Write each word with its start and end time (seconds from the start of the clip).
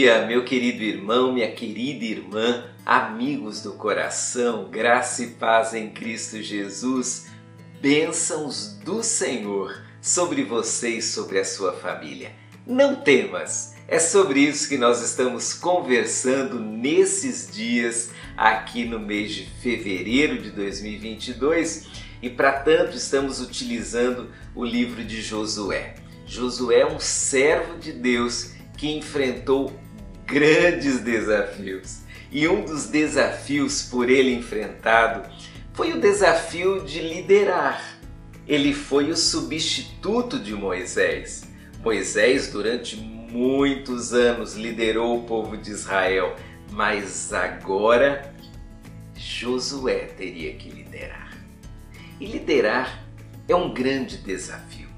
Dia, 0.00 0.24
meu 0.24 0.42
querido 0.46 0.82
irmão, 0.82 1.30
minha 1.30 1.52
querida 1.52 2.06
irmã, 2.06 2.64
amigos 2.86 3.60
do 3.60 3.72
coração, 3.72 4.70
graça 4.70 5.22
e 5.22 5.26
paz 5.26 5.74
em 5.74 5.90
Cristo 5.90 6.42
Jesus, 6.42 7.26
bênçãos 7.82 8.78
do 8.82 9.02
Senhor 9.02 9.84
sobre 10.00 10.42
você 10.42 10.96
e 10.96 11.02
sobre 11.02 11.38
a 11.38 11.44
sua 11.44 11.74
família. 11.74 12.32
Não 12.66 12.96
temas, 12.96 13.74
é 13.86 13.98
sobre 13.98 14.40
isso 14.40 14.70
que 14.70 14.78
nós 14.78 15.02
estamos 15.02 15.52
conversando 15.52 16.58
nesses 16.58 17.52
dias 17.52 18.10
aqui 18.38 18.86
no 18.86 18.98
mês 18.98 19.34
de 19.34 19.44
fevereiro 19.60 20.40
de 20.40 20.50
2022 20.50 21.88
e 22.22 22.30
para 22.30 22.52
tanto 22.52 22.96
estamos 22.96 23.38
utilizando 23.38 24.30
o 24.54 24.64
livro 24.64 25.04
de 25.04 25.20
Josué. 25.20 25.94
Josué 26.24 26.80
é 26.80 26.86
um 26.86 26.98
servo 26.98 27.76
de 27.76 27.92
Deus 27.92 28.54
que 28.78 28.90
enfrentou 28.90 29.78
grandes 30.30 31.00
desafios. 31.00 32.00
E 32.30 32.46
um 32.46 32.64
dos 32.64 32.86
desafios 32.86 33.82
por 33.82 34.08
ele 34.08 34.32
enfrentado 34.32 35.28
foi 35.74 35.92
o 35.92 36.00
desafio 36.00 36.84
de 36.84 37.00
liderar. 37.00 37.98
Ele 38.46 38.72
foi 38.72 39.10
o 39.10 39.16
substituto 39.16 40.38
de 40.38 40.54
Moisés. 40.54 41.42
Moisés, 41.82 42.50
durante 42.52 42.96
muitos 42.96 44.12
anos, 44.12 44.54
liderou 44.54 45.18
o 45.18 45.22
povo 45.24 45.56
de 45.56 45.70
Israel, 45.70 46.36
mas 46.70 47.32
agora 47.32 48.32
Josué 49.16 50.06
teria 50.16 50.54
que 50.54 50.68
liderar. 50.68 51.36
E 52.20 52.26
liderar 52.26 53.04
é 53.48 53.54
um 53.54 53.72
grande 53.72 54.18
desafio. 54.18 54.88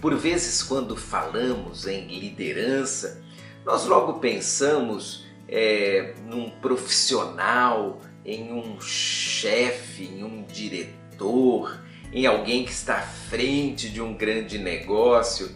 Por 0.00 0.14
vezes, 0.16 0.62
quando 0.62 0.96
falamos 0.96 1.86
em 1.86 2.06
liderança, 2.18 3.22
nós 3.64 3.86
logo 3.86 4.14
pensamos 4.14 5.24
é, 5.48 6.14
num 6.26 6.50
profissional, 6.50 8.00
em 8.24 8.52
um 8.52 8.80
chefe, 8.80 10.04
em 10.04 10.24
um 10.24 10.42
diretor, 10.44 11.80
em 12.12 12.26
alguém 12.26 12.64
que 12.64 12.72
está 12.72 12.98
à 12.98 13.02
frente 13.02 13.88
de 13.88 14.00
um 14.00 14.14
grande 14.14 14.58
negócio. 14.58 15.54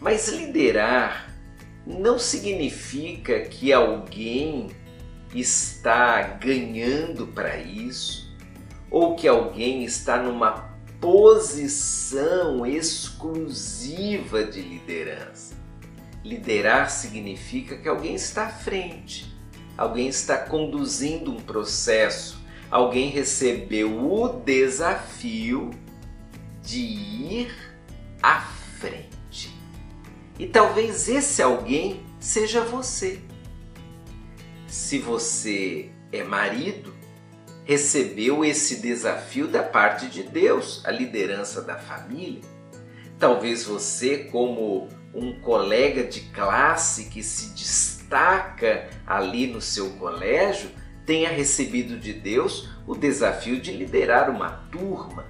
Mas 0.00 0.28
liderar 0.28 1.34
não 1.86 2.18
significa 2.18 3.40
que 3.40 3.72
alguém 3.72 4.70
está 5.34 6.22
ganhando 6.22 7.26
para 7.28 7.56
isso 7.56 8.30
ou 8.90 9.14
que 9.14 9.28
alguém 9.28 9.84
está 9.84 10.20
numa 10.20 10.70
posição 11.00 12.66
exclusiva 12.66 14.44
de 14.44 14.60
liderança. 14.60 15.59
Liderar 16.22 16.90
significa 16.90 17.76
que 17.76 17.88
alguém 17.88 18.14
está 18.14 18.46
à 18.46 18.50
frente, 18.50 19.34
alguém 19.76 20.08
está 20.08 20.36
conduzindo 20.36 21.32
um 21.32 21.40
processo, 21.40 22.44
alguém 22.70 23.08
recebeu 23.08 24.12
o 24.12 24.28
desafio 24.28 25.70
de 26.62 26.80
ir 26.80 27.54
à 28.22 28.40
frente. 28.78 29.54
E 30.38 30.46
talvez 30.46 31.08
esse 31.08 31.42
alguém 31.42 32.02
seja 32.18 32.62
você. 32.62 33.20
Se 34.66 34.98
você 34.98 35.90
é 36.12 36.22
marido, 36.22 36.94
recebeu 37.64 38.44
esse 38.44 38.80
desafio 38.80 39.48
da 39.48 39.62
parte 39.62 40.06
de 40.06 40.22
Deus, 40.22 40.82
a 40.84 40.90
liderança 40.90 41.62
da 41.62 41.78
família. 41.78 42.42
Talvez 43.18 43.64
você, 43.64 44.18
como 44.24 44.88
um 45.14 45.40
colega 45.40 46.04
de 46.04 46.20
classe 46.30 47.06
que 47.06 47.22
se 47.22 47.54
destaca 47.54 48.88
ali 49.06 49.46
no 49.46 49.60
seu 49.60 49.90
colégio, 49.92 50.70
tenha 51.04 51.30
recebido 51.30 51.98
de 51.98 52.12
Deus 52.12 52.68
o 52.86 52.94
desafio 52.94 53.60
de 53.60 53.72
liderar 53.72 54.30
uma 54.30 54.50
turma. 54.70 55.24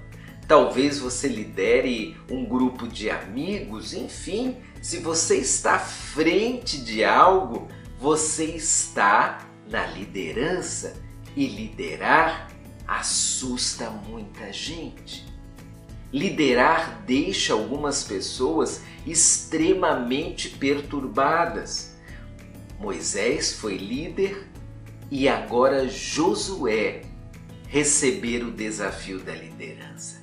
Talvez 0.47 0.99
você 0.99 1.27
lidere 1.27 2.17
um 2.29 2.45
grupo 2.45 2.87
de 2.87 3.09
amigos, 3.09 3.93
enfim, 3.93 4.57
se 4.81 4.97
você 4.97 5.37
está 5.37 5.75
à 5.75 5.79
frente 5.79 6.79
de 6.81 7.03
algo, 7.03 7.67
você 7.99 8.45
está 8.45 9.47
na 9.69 9.85
liderança 9.85 11.01
e 11.35 11.47
liderar 11.47 12.51
assusta 12.91 13.89
muita 13.89 14.51
gente. 14.51 15.25
Liderar 16.11 17.03
deixa 17.05 17.53
algumas 17.53 18.03
pessoas 18.03 18.81
extremamente 19.05 20.49
perturbadas. 20.49 21.95
Moisés 22.79 23.53
foi 23.53 23.77
líder 23.77 24.47
e 25.09 25.27
agora 25.29 25.87
Josué 25.87 27.03
receber 27.67 28.43
o 28.43 28.51
desafio 28.51 29.19
da 29.19 29.33
liderança. 29.33 30.21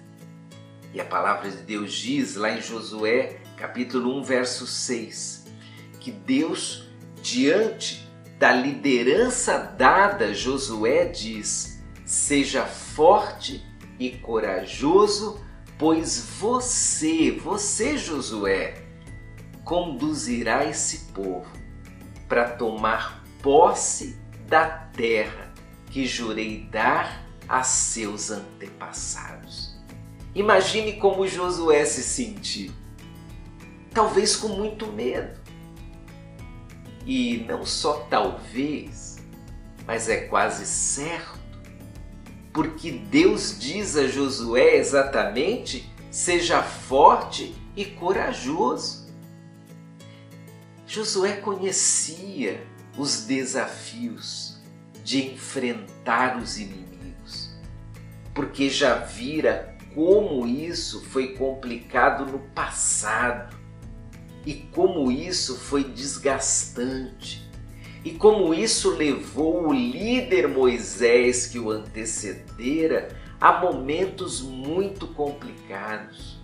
E 0.93 1.01
a 1.01 1.05
palavra 1.05 1.51
de 1.51 1.59
Deus 1.59 1.95
diz 1.95 2.35
lá 2.35 2.51
em 2.51 2.61
Josué, 2.61 3.41
capítulo 3.57 4.19
1, 4.21 4.25
verso 4.25 4.67
6, 4.67 5.47
que 6.01 6.11
Deus, 6.11 6.89
diante 7.23 8.07
da 8.39 8.53
liderança 8.53 9.59
dada, 9.59 10.33
Josué 10.35 11.07
diz: 11.07 11.83
Seja 12.05 12.65
forte 12.65 13.65
e 13.99 14.11
corajoso, 14.11 15.41
pois 15.79 16.19
você, 16.41 17.31
você, 17.31 17.97
Josué, 17.97 18.83
conduzirá 19.65 20.65
esse 20.65 21.13
povo 21.13 21.47
para 22.29 22.51
tomar 22.51 23.25
posse 23.43 24.19
da 24.47 24.67
terra 24.69 25.53
que 25.91 26.07
jurei 26.07 26.69
dar 26.71 27.25
a 27.49 27.63
seus 27.63 28.31
antepassados. 28.31 29.79
Imagine 30.35 30.95
como 30.95 31.27
Josué 31.27 31.85
se 31.85 32.03
sentiu. 32.03 32.73
Talvez 33.93 34.37
com 34.37 34.49
muito 34.49 34.87
medo 34.87 35.39
e 37.07 37.45
não 37.49 37.65
só 37.65 38.07
talvez, 38.11 39.17
mas 39.87 40.09
é 40.09 40.27
quase 40.27 40.67
certo, 40.67 41.38
porque 42.59 42.91
Deus 42.91 43.57
diz 43.57 43.97
a 43.97 44.09
Josué 44.09 44.79
exatamente: 44.79 45.89
seja 46.11 46.61
forte 46.61 47.55
e 47.77 47.85
corajoso. 47.85 49.07
Josué 50.85 51.37
conhecia 51.37 52.61
os 52.97 53.21
desafios 53.27 54.61
de 55.05 55.35
enfrentar 55.35 56.37
os 56.37 56.59
inimigos, 56.59 57.57
porque 58.35 58.69
já 58.69 58.95
vira 58.97 59.79
como 59.95 60.45
isso 60.45 61.05
foi 61.05 61.35
complicado 61.35 62.27
no 62.27 62.41
passado 62.41 63.57
e 64.45 64.55
como 64.55 65.13
isso 65.13 65.57
foi 65.57 65.85
desgastante, 65.85 67.48
e 68.05 68.13
como 68.13 68.55
isso 68.55 68.91
levou 68.91 69.69
o 69.69 69.73
líder 69.73 70.49
Moisés 70.49 71.47
que 71.47 71.59
o 71.59 71.71
antecedera 71.71 73.09
a 73.41 73.61
momentos 73.61 74.41
muito 74.41 75.07
complicados. 75.09 76.39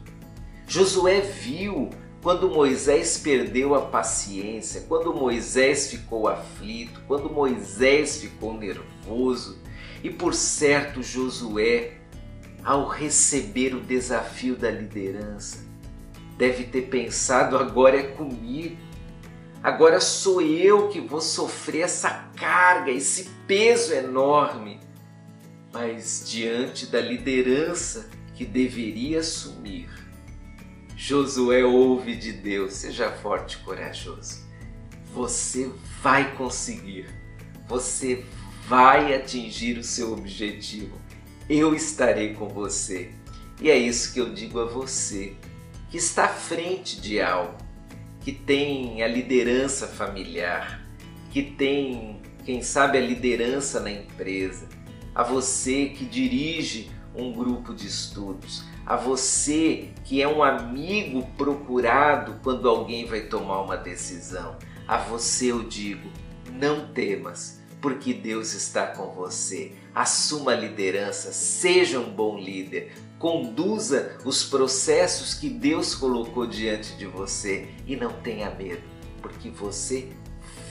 Josué 0.66 1.20
viu 1.20 1.90
quando 2.22 2.48
Moisés 2.48 3.18
perdeu 3.18 3.74
a 3.74 3.82
paciência, 3.82 4.86
quando 4.88 5.14
Moisés 5.14 5.90
ficou 5.90 6.26
aflito, 6.26 7.00
quando 7.06 7.28
Moisés 7.28 8.20
ficou 8.20 8.56
nervoso, 8.56 9.58
e 10.02 10.08
por 10.08 10.32
certo 10.32 11.02
Josué, 11.02 11.92
ao 12.64 12.88
receber 12.88 13.74
o 13.74 13.80
desafio 13.80 14.56
da 14.56 14.70
liderança, 14.70 15.58
deve 16.38 16.64
ter 16.64 16.82
pensado: 16.82 17.58
agora 17.58 17.98
é 17.98 18.02
comigo, 18.04 18.76
agora 19.64 19.98
sou 19.98 20.42
eu 20.42 20.88
que 20.88 21.00
vou 21.00 21.22
sofrer 21.22 21.80
essa 21.80 22.28
carga, 22.36 22.90
esse 22.90 23.30
peso 23.48 23.94
enorme. 23.94 24.78
Mas 25.72 26.22
diante 26.30 26.86
da 26.86 27.00
liderança 27.00 28.10
que 28.34 28.44
deveria 28.44 29.20
assumir, 29.20 29.88
Josué 30.96 31.64
ouve 31.64 32.14
de 32.14 32.32
Deus: 32.32 32.74
seja 32.74 33.10
forte 33.10 33.54
e 33.54 33.64
corajoso. 33.64 34.44
Você 35.12 35.70
vai 36.02 36.36
conseguir, 36.36 37.08
você 37.66 38.24
vai 38.68 39.14
atingir 39.14 39.78
o 39.78 39.84
seu 39.84 40.12
objetivo. 40.12 40.98
Eu 41.48 41.74
estarei 41.74 42.34
com 42.34 42.48
você. 42.48 43.10
E 43.60 43.70
é 43.70 43.76
isso 43.76 44.12
que 44.12 44.20
eu 44.20 44.32
digo 44.32 44.60
a 44.60 44.64
você 44.64 45.36
que 45.90 45.98
está 45.98 46.24
à 46.24 46.28
frente 46.28 47.00
de 47.00 47.20
algo, 47.20 47.56
que 48.24 48.32
tem 48.32 49.02
a 49.02 49.06
liderança 49.06 49.86
familiar, 49.86 50.82
que 51.30 51.42
tem, 51.42 52.22
quem 52.42 52.62
sabe, 52.62 52.96
a 52.96 53.00
liderança 53.00 53.80
na 53.80 53.90
empresa, 53.90 54.66
a 55.14 55.22
você 55.22 55.90
que 55.90 56.06
dirige 56.06 56.90
um 57.14 57.30
grupo 57.32 57.74
de 57.74 57.86
estudos, 57.86 58.64
a 58.86 58.96
você 58.96 59.90
que 60.04 60.22
é 60.22 60.26
um 60.26 60.42
amigo 60.42 61.28
procurado 61.36 62.40
quando 62.42 62.66
alguém 62.66 63.04
vai 63.04 63.20
tomar 63.20 63.60
uma 63.60 63.76
decisão, 63.76 64.56
A 64.86 64.98
você 64.98 65.50
eu 65.50 65.62
digo: 65.62 66.10
não 66.52 66.88
temas, 66.88 67.60
porque 67.84 68.14
Deus 68.14 68.54
está 68.54 68.86
com 68.86 69.10
você. 69.10 69.72
Assuma 69.94 70.52
a 70.52 70.56
liderança, 70.56 71.34
seja 71.34 72.00
um 72.00 72.10
bom 72.10 72.38
líder, 72.38 72.92
conduza 73.18 74.16
os 74.24 74.42
processos 74.42 75.34
que 75.34 75.50
Deus 75.50 75.94
colocou 75.94 76.46
diante 76.46 76.96
de 76.96 77.04
você 77.04 77.68
e 77.86 77.94
não 77.94 78.10
tenha 78.10 78.50
medo, 78.50 78.80
porque 79.20 79.50
você 79.50 80.08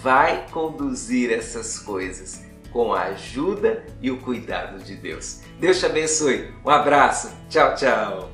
vai 0.02 0.48
conduzir 0.50 1.32
essas 1.32 1.78
coisas 1.78 2.42
com 2.72 2.92
a 2.92 3.04
ajuda 3.04 3.86
e 4.02 4.10
o 4.10 4.18
cuidado 4.18 4.84
de 4.84 4.96
Deus. 4.96 5.42
Deus 5.60 5.80
te 5.80 5.86
abençoe. 5.86 6.52
Um 6.66 6.70
abraço. 6.72 7.30
Tchau, 7.48 7.76
tchau. 7.76 8.33